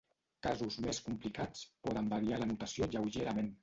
[0.47, 3.59] Casos més complicats poden variar la notació lleugerament.